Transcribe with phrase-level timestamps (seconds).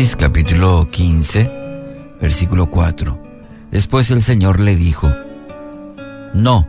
[0.00, 1.50] Génesis capítulo 15,
[2.22, 3.22] versículo 4.
[3.70, 5.12] Después el Señor le dijo,
[6.32, 6.66] No,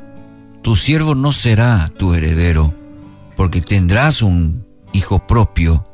[0.61, 2.73] tu siervo no será tu heredero,
[3.37, 5.87] porque tendrás un hijo propio,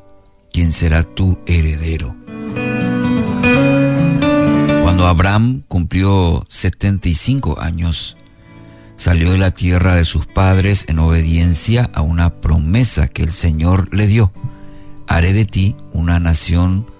[0.52, 2.16] quien será tu heredero.
[4.82, 8.18] Cuando Abraham cumplió 75 años,
[8.96, 13.94] salió de la tierra de sus padres en obediencia a una promesa que el Señor
[13.94, 14.32] le dio.
[15.08, 16.97] Haré de ti una nación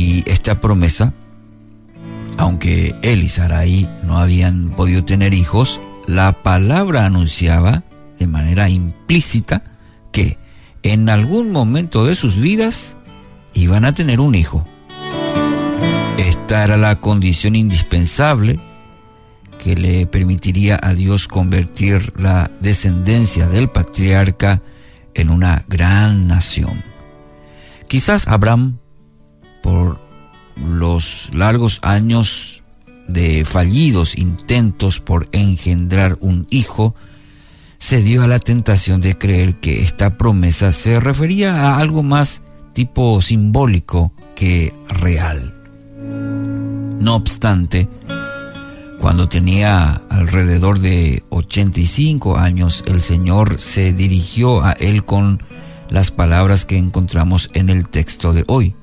[0.00, 1.12] y esta promesa,
[2.38, 7.84] aunque él y Sarai no habían podido tener hijos, la palabra anunciaba
[8.18, 9.62] de manera implícita
[10.10, 10.38] que
[10.82, 12.96] en algún momento de sus vidas
[13.52, 14.66] iban a tener un hijo.
[16.16, 18.58] Esta era la condición indispensable
[19.62, 24.62] que le permitiría a Dios convertir la descendencia del patriarca
[25.12, 26.82] en una gran nación.
[27.86, 28.78] Quizás Abraham,
[29.62, 29.98] por
[30.56, 32.62] los largos años
[33.08, 36.94] de fallidos intentos por engendrar un hijo,
[37.78, 42.42] se dio a la tentación de creer que esta promesa se refería a algo más
[42.72, 45.54] tipo simbólico que real.
[47.00, 47.88] No obstante,
[49.00, 55.42] cuando tenía alrededor de 85 años, el Señor se dirigió a él con
[55.88, 58.74] las palabras que encontramos en el texto de hoy.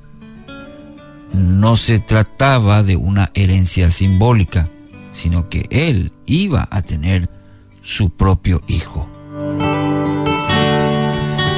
[1.34, 4.70] No se trataba de una herencia simbólica,
[5.12, 7.30] sino que él iba a tener
[7.82, 9.10] su propio hijo.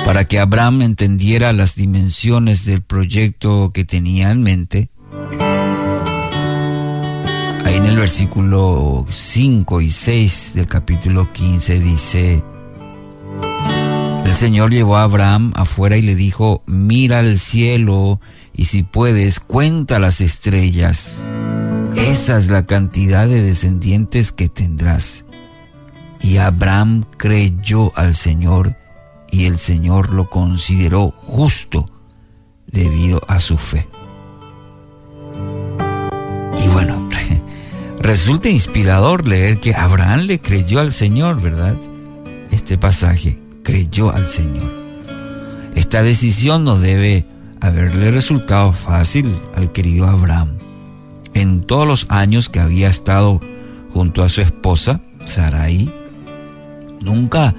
[0.06, 4.90] Para que Abraham entendiera las dimensiones del proyecto que tenía en mente,
[7.66, 12.44] Ahí en el versículo 5 y 6 del capítulo 15 dice,
[14.40, 18.22] Señor llevó a Abraham afuera y le dijo, mira al cielo
[18.54, 21.30] y si puedes, cuenta las estrellas.
[21.98, 25.25] Esa es la cantidad de descendientes que tendrás.
[26.22, 28.78] Y Abraham creyó al Señor
[29.30, 31.92] y el Señor lo consideró justo
[32.66, 33.90] debido a su fe.
[36.63, 37.09] Y bueno,
[38.00, 41.75] Resulta inspirador leer que Abraham le creyó al Señor, ¿verdad?
[42.52, 44.72] Este pasaje, creyó al Señor.
[45.75, 47.25] Esta decisión no debe
[47.62, 50.58] haberle resultado fácil al querido Abraham.
[51.34, 53.40] En todos los años que había estado
[53.94, 55.92] junto a su esposa, Sarai,
[57.02, 57.56] nunca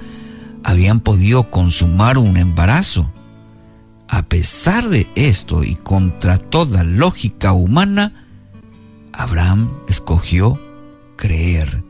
[0.63, 3.11] habían podido consumar un embarazo.
[4.07, 8.27] A pesar de esto y contra toda lógica humana,
[9.13, 10.59] Abraham escogió
[11.15, 11.83] creer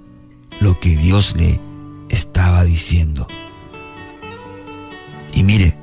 [0.59, 1.59] lo que Dios le
[2.09, 3.27] estaba diciendo.
[5.33, 5.75] Y mire,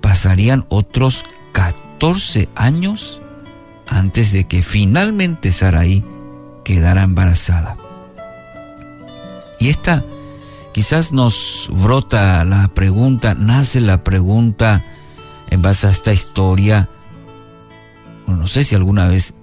[0.00, 3.20] pasarían otros 14 años
[3.86, 6.04] antes de que finalmente Sarai
[6.64, 7.76] quedara embarazada.
[9.58, 10.04] Y esta
[10.72, 14.84] quizás nos brota la pregunta, nace la pregunta
[15.50, 16.88] en base a esta historia,
[18.26, 19.34] no sé si alguna vez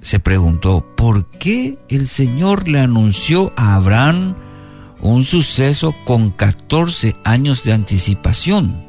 [0.00, 4.34] se preguntó, ¿por qué el Señor le anunció a Abraham
[5.02, 8.84] un suceso con 14 años de anticipación?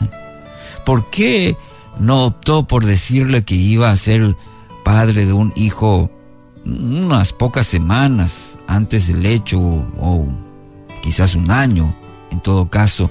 [0.84, 1.56] ¿Por qué
[1.98, 4.36] no optó por decirle que iba a ser
[4.84, 6.10] padre de un hijo
[6.64, 10.26] unas pocas semanas antes del hecho o
[11.02, 11.94] quizás un año,
[12.30, 13.10] en todo caso,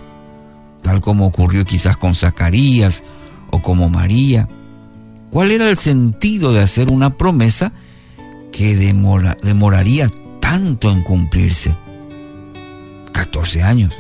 [0.84, 3.04] tal como ocurrió quizás con Zacarías
[3.52, 4.48] o como María?
[5.32, 7.74] ¿Cuál era el sentido de hacer una promesa
[8.52, 10.10] que demoraría
[10.40, 11.76] tanto en cumplirse?
[13.18, 13.96] 14 años.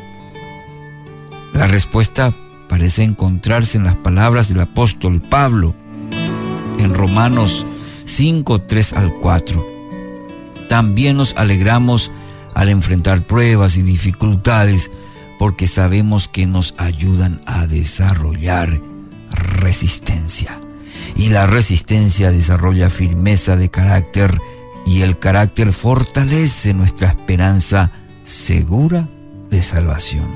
[1.53, 2.35] La respuesta
[2.69, 5.73] parece encontrarse en las palabras del apóstol Pablo
[6.77, 7.65] en Romanos
[8.05, 9.65] 5, 3 al 4.
[10.69, 12.11] También nos alegramos
[12.53, 14.91] al enfrentar pruebas y dificultades
[15.39, 18.79] porque sabemos que nos ayudan a desarrollar
[19.31, 20.59] resistencia
[21.15, 24.39] y la resistencia desarrolla firmeza de carácter
[24.85, 27.91] y el carácter fortalece nuestra esperanza
[28.27, 29.07] segura
[29.49, 30.27] de salvación.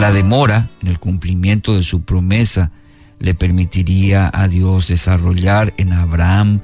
[0.00, 2.72] La demora en el cumplimiento de su promesa
[3.20, 6.60] le permitiría a Dios desarrollar en Abraham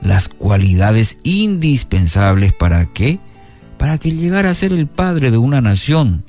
[0.00, 3.20] las cualidades indispensables para que
[3.76, 6.24] para que llegara a ser el padre de una nación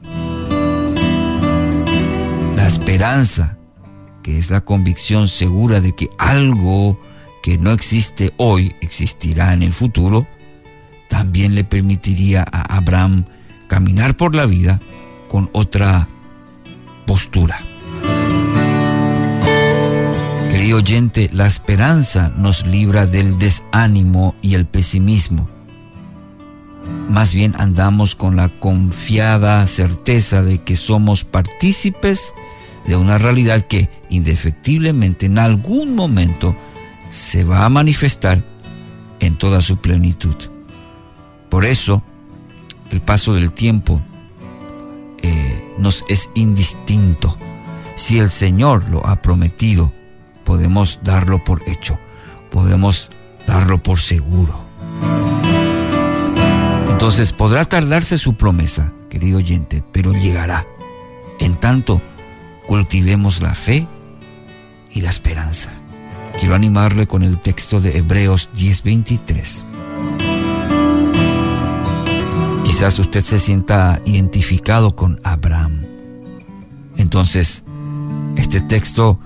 [2.70, 3.58] esperanza,
[4.24, 7.00] que es la convicción segura de que algo
[7.42, 10.28] que no existe hoy existirá en el futuro,
[11.08, 13.26] también le permitiría a Abraham
[13.68, 14.80] caminar por la vida
[15.30, 16.08] con otra
[17.06, 17.60] postura.
[20.52, 25.50] Querido oyente, la esperanza nos libra del desánimo y el pesimismo.
[27.08, 32.34] Más bien andamos con la confiada certeza de que somos partícipes
[32.86, 36.56] de una realidad que indefectiblemente en algún momento
[37.10, 38.44] se va a manifestar
[39.20, 40.36] en toda su plenitud.
[41.50, 42.04] Por eso,
[42.92, 44.02] el paso del tiempo
[45.22, 47.38] eh, nos es indistinto.
[47.96, 49.92] Si el Señor lo ha prometido,
[50.46, 52.00] podemos darlo por hecho,
[52.52, 53.10] podemos
[53.46, 54.64] darlo por seguro.
[56.90, 60.66] Entonces podrá tardarse su promesa, querido oyente, pero llegará.
[61.40, 62.02] En tanto,
[62.68, 63.88] cultivemos la fe
[64.92, 65.79] y la esperanza.
[66.40, 69.66] Quiero animarle con el texto de Hebreos 10:23.
[72.64, 75.82] Quizás usted se sienta identificado con Abraham.
[76.96, 77.66] Entonces,
[78.38, 79.20] este texto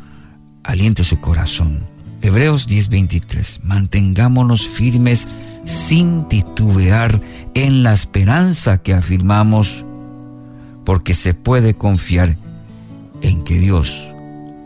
[0.64, 1.86] aliente su corazón.
[2.24, 3.60] Hebreos 10:23.
[3.62, 5.28] Mantengámonos firmes
[5.66, 7.22] sin titubear
[7.54, 9.86] en la esperanza que afirmamos,
[10.84, 12.40] porque se puede confiar
[13.22, 14.16] en que Dios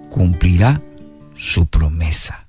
[0.10, 0.82] cumplirá
[1.38, 2.47] su promesa.